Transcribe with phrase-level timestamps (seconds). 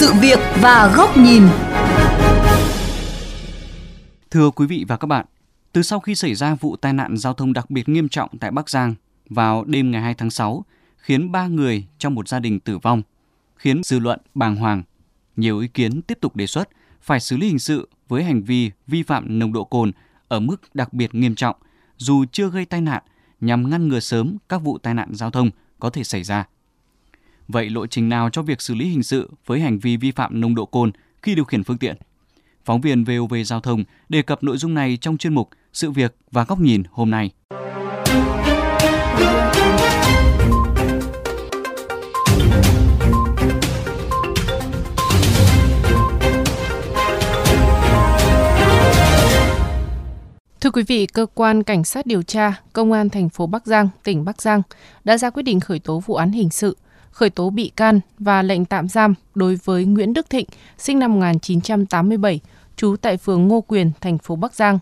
[0.00, 1.42] sự việc và góc nhìn.
[4.30, 5.26] Thưa quý vị và các bạn,
[5.72, 8.50] từ sau khi xảy ra vụ tai nạn giao thông đặc biệt nghiêm trọng tại
[8.50, 8.94] Bắc Giang
[9.30, 10.64] vào đêm ngày 2 tháng 6,
[10.96, 13.02] khiến 3 người trong một gia đình tử vong,
[13.56, 14.82] khiến dư luận bàng hoàng.
[15.36, 16.68] Nhiều ý kiến tiếp tục đề xuất
[17.02, 19.92] phải xử lý hình sự với hành vi vi phạm nồng độ cồn
[20.28, 21.56] ở mức đặc biệt nghiêm trọng,
[21.96, 23.02] dù chưa gây tai nạn,
[23.40, 26.46] nhằm ngăn ngừa sớm các vụ tai nạn giao thông có thể xảy ra.
[27.52, 30.40] Vậy lộ trình nào cho việc xử lý hình sự với hành vi vi phạm
[30.40, 31.96] nồng độ cồn khi điều khiển phương tiện?
[32.64, 36.16] Phóng viên VOV Giao thông đề cập nội dung này trong chuyên mục Sự việc
[36.30, 37.30] và góc nhìn hôm nay.
[50.60, 53.88] Thưa quý vị, cơ quan cảnh sát điều tra Công an thành phố Bắc Giang,
[54.04, 54.62] tỉnh Bắc Giang
[55.04, 56.76] đã ra quyết định khởi tố vụ án hình sự,
[57.10, 60.46] khởi tố bị can và lệnh tạm giam đối với Nguyễn Đức Thịnh,
[60.78, 62.40] sinh năm 1987,
[62.76, 64.78] trú tại phường Ngô Quyền, thành phố Bắc Giang.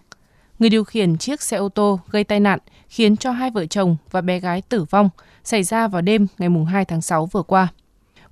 [0.58, 3.96] Người điều khiển chiếc xe ô tô gây tai nạn khiến cho hai vợ chồng
[4.10, 5.10] và bé gái tử vong
[5.44, 7.68] xảy ra vào đêm ngày 2 tháng 6 vừa qua.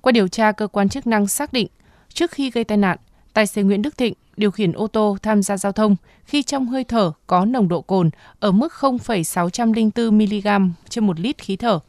[0.01, 1.67] Qua điều tra, cơ quan chức năng xác định
[2.13, 2.97] trước khi gây tai nạn,
[3.33, 5.95] tài xế Nguyễn Đức Thịnh điều khiển ô tô tham gia giao thông
[6.25, 10.47] khi trong hơi thở có nồng độ cồn ở mức 0,604 mg
[10.89, 11.79] trên một lít khí thở,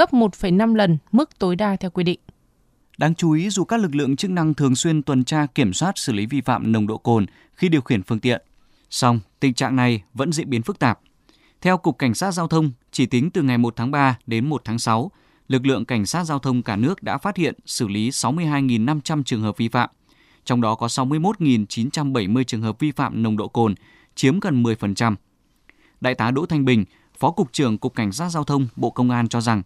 [0.00, 2.20] gấp 1,5 lần mức tối đa theo quy định.
[2.98, 5.98] Đáng chú ý dù các lực lượng chức năng thường xuyên tuần tra kiểm soát
[5.98, 8.42] xử lý vi phạm nồng độ cồn khi điều khiển phương tiện,
[8.90, 11.00] song tình trạng này vẫn diễn biến phức tạp.
[11.60, 14.62] Theo Cục Cảnh sát Giao thông, chỉ tính từ ngày 1 tháng 3 đến 1
[14.64, 15.10] tháng 6,
[15.48, 19.42] lực lượng cảnh sát giao thông cả nước đã phát hiện xử lý 62.500 trường
[19.42, 19.90] hợp vi phạm,
[20.44, 23.74] trong đó có 61.970 trường hợp vi phạm nồng độ cồn,
[24.14, 25.14] chiếm gần 10%.
[26.00, 26.84] Đại tá Đỗ Thanh Bình,
[27.18, 29.62] Phó Cục trưởng Cục Cảnh sát Giao thông Bộ Công an cho rằng,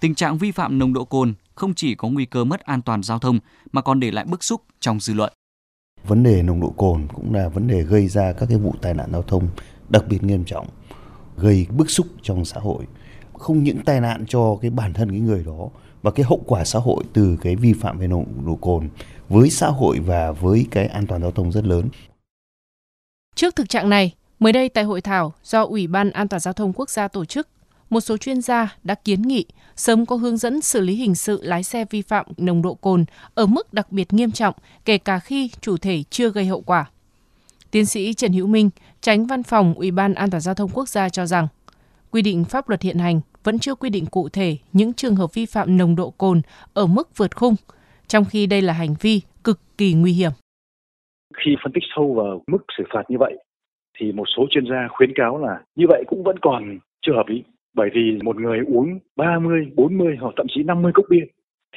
[0.00, 3.02] tình trạng vi phạm nồng độ cồn không chỉ có nguy cơ mất an toàn
[3.02, 3.38] giao thông
[3.72, 5.32] mà còn để lại bức xúc trong dư luận.
[6.06, 8.94] Vấn đề nồng độ cồn cũng là vấn đề gây ra các cái vụ tai
[8.94, 9.48] nạn giao thông
[9.88, 10.66] đặc biệt nghiêm trọng,
[11.36, 12.84] gây bức xúc trong xã hội.
[13.32, 15.68] Không những tai nạn cho cái bản thân cái người đó
[16.02, 18.88] và cái hậu quả xã hội từ cái vi phạm về nồng độ cồn
[19.28, 21.88] với xã hội và với cái an toàn giao thông rất lớn.
[23.34, 26.54] Trước thực trạng này, mới đây tại hội thảo do Ủy ban An toàn giao
[26.54, 27.48] thông quốc gia tổ chức,
[27.90, 29.44] một số chuyên gia đã kiến nghị
[29.76, 33.04] sớm có hướng dẫn xử lý hình sự lái xe vi phạm nồng độ cồn
[33.34, 34.54] ở mức đặc biệt nghiêm trọng,
[34.84, 36.90] kể cả khi chủ thể chưa gây hậu quả.
[37.70, 38.70] Tiến sĩ Trần Hữu Minh,
[39.00, 41.48] tránh văn phòng Ủy ban An toàn giao thông quốc gia cho rằng,
[42.10, 45.34] quy định pháp luật hiện hành vẫn chưa quy định cụ thể những trường hợp
[45.34, 46.42] vi phạm nồng độ cồn
[46.74, 47.54] ở mức vượt khung,
[48.06, 50.30] trong khi đây là hành vi cực kỳ nguy hiểm.
[51.36, 53.34] Khi phân tích sâu vào mức xử phạt như vậy,
[53.98, 57.24] thì một số chuyên gia khuyến cáo là như vậy cũng vẫn còn chưa hợp
[57.28, 57.42] lý.
[57.76, 61.24] Bởi vì một người uống 30, 40 hoặc thậm chí 50 cốc bia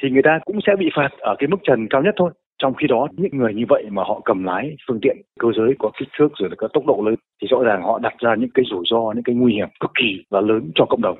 [0.02, 2.30] thì người ta cũng sẽ bị phạt ở cái mức trần cao nhất thôi.
[2.62, 5.74] Trong khi đó những người như vậy mà họ cầm lái phương tiện cơ giới
[5.78, 8.34] có kích thước rồi là có tốc độ lớn thì rõ ràng họ đặt ra
[8.38, 11.18] những cái rủi ro, những cái nguy hiểm cực kỳ là lớn cho cộng đồng.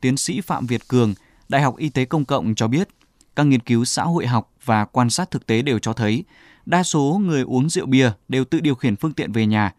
[0.00, 1.14] Tiến sĩ Phạm Việt Cường,
[1.48, 2.88] Đại học Y tế Công cộng cho biết,
[3.36, 6.24] các nghiên cứu xã hội học và quan sát thực tế đều cho thấy
[6.66, 9.72] đa số người uống rượu bia đều tự điều khiển phương tiện về nhà.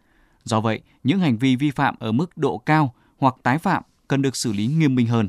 [0.44, 4.22] Do vậy, những hành vi vi phạm ở mức độ cao hoặc tái phạm cần
[4.22, 5.28] được xử lý nghiêm minh hơn.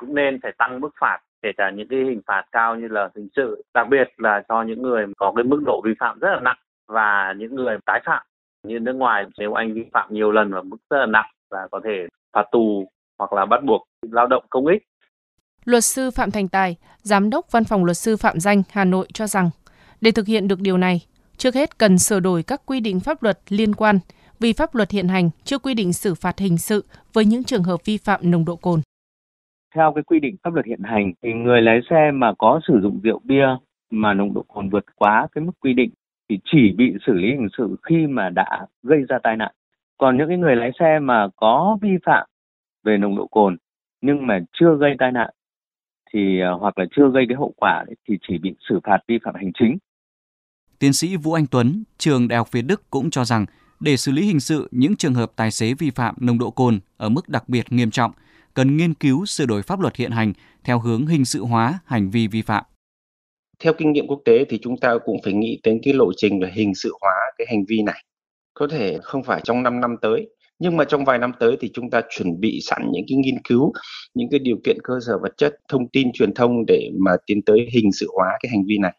[0.00, 3.08] Cũng nên phải tăng mức phạt kể cả những cái hình phạt cao như là
[3.16, 6.28] hình sự, đặc biệt là cho những người có cái mức độ vi phạm rất
[6.32, 6.58] là nặng
[6.88, 8.26] và những người tái phạm
[8.62, 11.68] như nước ngoài nếu anh vi phạm nhiều lần và mức rất là nặng và
[11.72, 12.88] có thể phạt tù
[13.18, 14.82] hoặc là bắt buộc lao động công ích.
[15.64, 19.06] Luật sư Phạm Thành Tài, Giám đốc Văn phòng Luật sư Phạm Danh Hà Nội
[19.14, 19.50] cho rằng,
[20.00, 21.00] để thực hiện được điều này,
[21.36, 23.98] trước hết cần sửa đổi các quy định pháp luật liên quan
[24.42, 27.62] vì pháp luật hiện hành chưa quy định xử phạt hình sự với những trường
[27.62, 28.80] hợp vi phạm nồng độ cồn.
[29.74, 32.80] Theo cái quy định pháp luật hiện hành thì người lái xe mà có sử
[32.82, 33.46] dụng rượu bia
[33.90, 35.90] mà nồng độ cồn vượt quá cái mức quy định
[36.28, 39.52] thì chỉ bị xử lý hình sự khi mà đã gây ra tai nạn.
[39.98, 42.26] Còn những cái người lái xe mà có vi phạm
[42.84, 43.56] về nồng độ cồn
[44.00, 45.30] nhưng mà chưa gây tai nạn
[46.14, 49.18] thì à, hoặc là chưa gây cái hậu quả thì chỉ bị xử phạt vi
[49.24, 49.78] phạm hành chính.
[50.78, 53.46] Tiến sĩ Vũ Anh Tuấn, trường Đại học Việt Đức cũng cho rằng
[53.82, 56.80] để xử lý hình sự những trường hợp tài xế vi phạm nồng độ cồn
[56.96, 58.12] ở mức đặc biệt nghiêm trọng,
[58.54, 60.32] cần nghiên cứu sửa đổi pháp luật hiện hành
[60.64, 62.64] theo hướng hình sự hóa hành vi vi phạm.
[63.60, 66.40] Theo kinh nghiệm quốc tế thì chúng ta cũng phải nghĩ đến cái lộ trình
[66.40, 68.04] về hình sự hóa cái hành vi này.
[68.54, 70.28] Có thể không phải trong 5 năm tới,
[70.58, 73.42] nhưng mà trong vài năm tới thì chúng ta chuẩn bị sẵn những cái nghiên
[73.48, 73.72] cứu,
[74.14, 77.42] những cái điều kiện cơ sở vật chất, thông tin truyền thông để mà tiến
[77.42, 78.92] tới hình sự hóa cái hành vi này.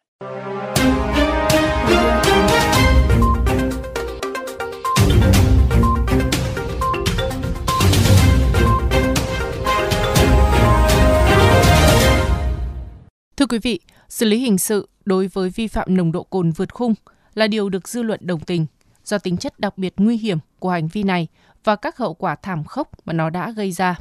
[13.44, 13.80] Thưa quý vị,
[14.10, 16.94] xử lý hình sự đối với vi phạm nồng độ cồn vượt khung
[17.34, 18.66] là điều được dư luận đồng tình
[19.06, 21.28] do tính chất đặc biệt nguy hiểm của hành vi này
[21.64, 24.00] và các hậu quả thảm khốc mà nó đã gây ra.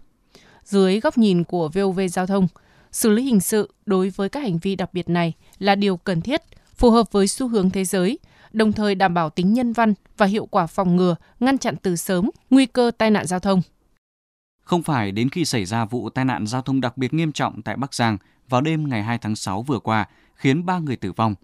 [0.64, 2.48] Dưới góc nhìn của VOV Giao thông,
[2.92, 6.20] xử lý hình sự đối với các hành vi đặc biệt này là điều cần
[6.20, 6.42] thiết,
[6.76, 8.18] phù hợp với xu hướng thế giới,
[8.52, 11.96] đồng thời đảm bảo tính nhân văn và hiệu quả phòng ngừa, ngăn chặn từ
[11.96, 13.62] sớm nguy cơ tai nạn giao thông.
[14.62, 17.62] Không phải đến khi xảy ra vụ tai nạn giao thông đặc biệt nghiêm trọng
[17.62, 18.18] tại Bắc Giang
[18.48, 21.34] vào đêm ngày 2 tháng 6 vừa qua, khiến 3 người tử vong,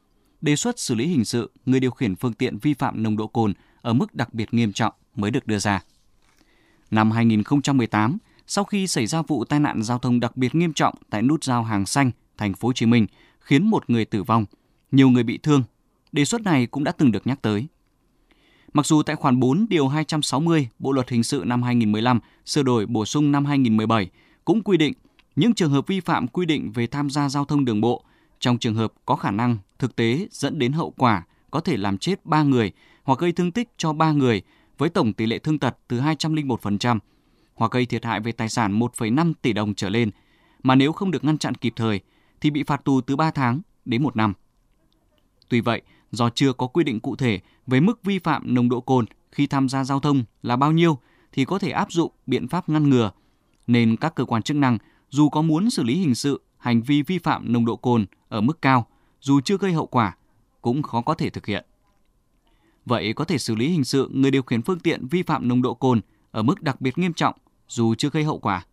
[0.41, 3.27] đề xuất xử lý hình sự người điều khiển phương tiện vi phạm nồng độ
[3.27, 5.83] cồn ở mức đặc biệt nghiêm trọng mới được đưa ra.
[6.91, 10.95] Năm 2018, sau khi xảy ra vụ tai nạn giao thông đặc biệt nghiêm trọng
[11.11, 13.07] tại nút giao Hàng Xanh, thành phố Hồ Chí Minh,
[13.41, 14.45] khiến một người tử vong,
[14.93, 15.63] nhiều người bị thương,
[16.13, 17.67] đề xuất này cũng đã từng được nhắc tới.
[18.73, 22.87] Mặc dù tại khoản 4 điều 260 Bộ luật hình sự năm 2015 sửa đổi
[22.87, 24.11] bổ sung năm 2017
[24.45, 24.93] cũng quy định
[25.37, 28.05] những trường hợp vi phạm quy định về tham gia giao thông đường bộ
[28.41, 31.99] trong trường hợp có khả năng thực tế dẫn đến hậu quả có thể làm
[31.99, 32.73] chết 3 người
[33.03, 34.43] hoặc gây thương tích cho 3 người
[34.79, 36.99] với tổng tỷ lệ thương tật từ 201%
[37.55, 40.11] hoặc gây thiệt hại về tài sản 1,5 tỷ đồng trở lên,
[40.63, 42.01] mà nếu không được ngăn chặn kịp thời
[42.41, 44.33] thì bị phạt tù từ 3 tháng đến 1 năm.
[45.49, 48.81] Tuy vậy, do chưa có quy định cụ thể về mức vi phạm nồng độ
[48.81, 50.99] cồn khi tham gia giao thông là bao nhiêu
[51.33, 53.11] thì có thể áp dụng biện pháp ngăn ngừa,
[53.67, 54.79] nên các cơ quan chức năng
[55.11, 58.41] dù có muốn xử lý hình sự hành vi vi phạm nồng độ cồn ở
[58.41, 58.87] mức cao
[59.21, 60.17] dù chưa gây hậu quả
[60.63, 61.65] cũng khó có thể thực hiện.
[62.87, 65.63] Vậy có thể xử lý hình sự người điều khiển phương tiện vi phạm nồng
[65.63, 66.01] độ cồn
[66.31, 67.35] ở mức đặc biệt nghiêm trọng
[67.69, 68.67] dù chưa gây hậu quả.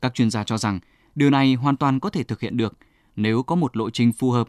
[0.00, 0.80] Các chuyên gia cho rằng
[1.14, 2.78] điều này hoàn toàn có thể thực hiện được
[3.16, 4.48] nếu có một lộ trình phù hợp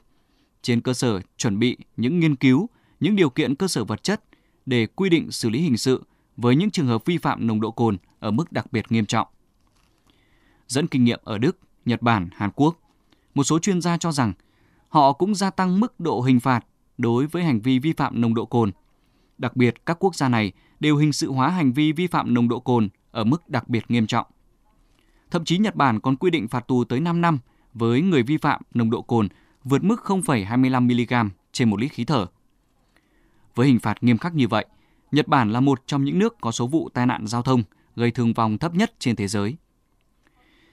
[0.64, 2.70] trên cơ sở chuẩn bị những nghiên cứu,
[3.00, 4.24] những điều kiện cơ sở vật chất
[4.66, 6.04] để quy định xử lý hình sự
[6.38, 9.28] với những trường hợp vi phạm nồng độ cồn ở mức đặc biệt nghiêm trọng.
[10.68, 12.80] Dẫn kinh nghiệm ở Đức, Nhật Bản, Hàn Quốc,
[13.36, 14.34] một số chuyên gia cho rằng
[14.90, 16.66] họ cũng gia tăng mức độ hình phạt
[16.98, 18.72] đối với hành vi vi phạm nồng độ cồn.
[19.38, 22.50] Đặc biệt, các quốc gia này đều hình sự hóa hành vi vi phạm nồng
[22.50, 24.28] độ cồn ở mức đặc biệt nghiêm trọng.
[25.32, 27.40] Thậm chí Nhật Bản còn quy định phạt tù tới 5 năm
[27.74, 29.28] với người vi phạm nồng độ cồn
[29.64, 32.28] vượt mức 0,25 mg trên một lít khí thở.
[33.56, 34.66] Với hình phạt nghiêm khắc như vậy,
[35.12, 37.64] Nhật Bản là một trong những nước có số vụ tai nạn giao thông
[37.96, 39.56] gây thương vong thấp nhất trên thế giới.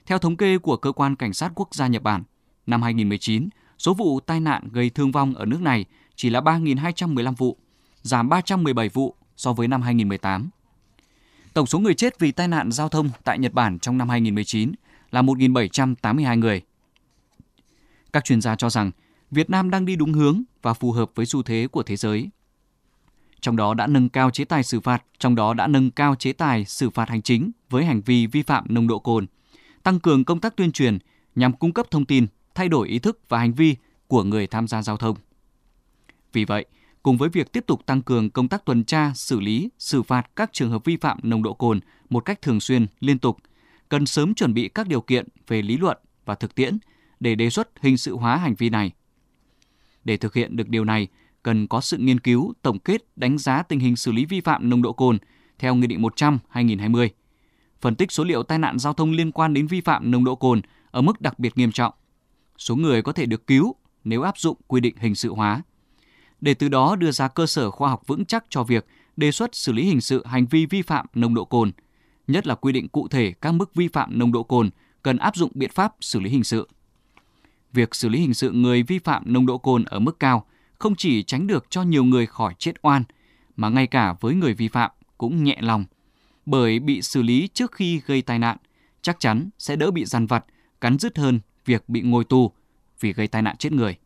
[0.06, 2.22] Theo thống kê của Cơ quan Cảnh sát Quốc gia Nhật Bản,
[2.66, 3.48] năm 2019,
[3.78, 5.84] số vụ tai nạn gây thương vong ở nước này
[6.16, 7.56] chỉ là 3.215 vụ,
[8.02, 10.50] giảm 317 vụ so với năm 2018.
[11.54, 14.72] Tổng số người chết vì tai nạn giao thông tại Nhật Bản trong năm 2019
[15.10, 16.62] là 1.782 người.
[18.12, 18.90] Các chuyên gia cho rằng
[19.30, 22.28] Việt Nam đang đi đúng hướng và phù hợp với xu thế của thế giới.
[23.40, 26.32] Trong đó đã nâng cao chế tài xử phạt, trong đó đã nâng cao chế
[26.32, 29.26] tài xử phạt hành chính với hành vi vi phạm nồng độ cồn,
[29.82, 30.98] tăng cường công tác tuyên truyền
[31.34, 33.76] nhằm cung cấp thông tin, thay đổi ý thức và hành vi
[34.06, 35.16] của người tham gia giao thông.
[36.32, 36.66] Vì vậy,
[37.02, 40.30] cùng với việc tiếp tục tăng cường công tác tuần tra, xử lý, xử phạt
[40.36, 41.80] các trường hợp vi phạm nồng độ cồn
[42.10, 43.36] một cách thường xuyên, liên tục,
[43.88, 46.78] cần sớm chuẩn bị các điều kiện về lý luận và thực tiễn
[47.20, 48.92] để đề xuất hình sự hóa hành vi này.
[50.04, 51.08] Để thực hiện được điều này,
[51.42, 54.70] cần có sự nghiên cứu, tổng kết, đánh giá tình hình xử lý vi phạm
[54.70, 55.18] nồng độ cồn
[55.58, 57.08] theo Nghị định 100-2020,
[57.80, 60.34] phân tích số liệu tai nạn giao thông liên quan đến vi phạm nồng độ
[60.34, 61.94] cồn ở mức đặc biệt nghiêm trọng,
[62.58, 63.74] số người có thể được cứu
[64.04, 65.62] nếu áp dụng quy định hình sự hóa,
[66.40, 68.86] để từ đó đưa ra cơ sở khoa học vững chắc cho việc
[69.16, 71.72] đề xuất xử lý hình sự hành vi vi phạm nồng độ cồn,
[72.26, 74.70] nhất là quy định cụ thể các mức vi phạm nồng độ cồn
[75.02, 76.68] cần áp dụng biện pháp xử lý hình sự
[77.72, 80.46] việc xử lý hình sự người vi phạm nồng độ cồn ở mức cao
[80.78, 83.04] không chỉ tránh được cho nhiều người khỏi chết oan,
[83.56, 85.84] mà ngay cả với người vi phạm cũng nhẹ lòng.
[86.46, 88.56] Bởi bị xử lý trước khi gây tai nạn,
[89.02, 90.44] chắc chắn sẽ đỡ bị dằn vặt,
[90.80, 92.52] cắn rứt hơn việc bị ngồi tù
[93.00, 93.96] vì gây tai nạn chết người.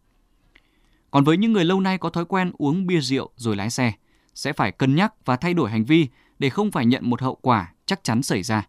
[1.11, 3.93] Còn với những người lâu nay có thói quen uống bia rượu rồi lái xe,
[4.35, 7.35] sẽ phải cân nhắc và thay đổi hành vi để không phải nhận một hậu
[7.35, 8.69] quả chắc chắn xảy ra.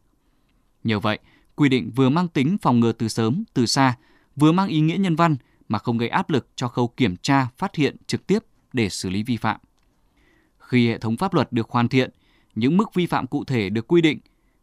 [0.84, 1.20] Nhờ vậy,
[1.56, 3.96] quy định vừa mang tính phòng ngừa từ sớm, từ xa,
[4.36, 5.36] vừa mang ý nghĩa nhân văn
[5.68, 8.39] mà không gây áp lực cho khâu kiểm tra, phát hiện trực tiếp
[8.74, 9.60] để xử lý vi phạm.
[10.60, 12.10] Khi hệ thống pháp luật được hoàn thiện,
[12.56, 14.20] những mức vi phạm cụ thể được quy định,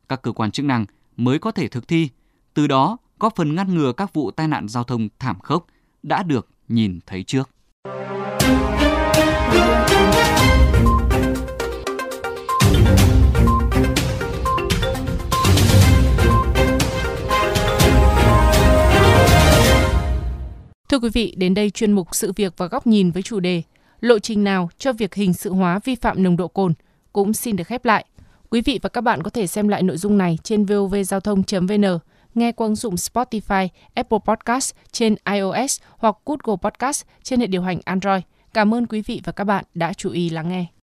[0.09, 0.87] các cơ quan chức năng
[1.17, 2.09] mới có thể thực thi,
[2.55, 5.67] từ đó góp phần ngăn ngừa các vụ tai nạn giao thông thảm khốc
[6.03, 7.51] đã được nhìn thấy trước.
[20.93, 23.63] Thưa quý vị, đến đây chuyên mục sự việc và góc nhìn với chủ đề
[24.01, 26.75] Lộ trình nào cho việc hình sự hóa vi phạm nồng độ cồn
[27.13, 28.05] cũng xin được khép lại.
[28.51, 31.99] Quý vị và các bạn có thể xem lại nội dung này trên vovgiao thông.vn,
[32.35, 37.63] nghe qua ứng dụng Spotify, Apple Podcast trên iOS hoặc Google Podcast trên hệ điều
[37.63, 38.23] hành Android.
[38.55, 40.82] Cảm ơn quý vị và các bạn đã chú ý lắng nghe.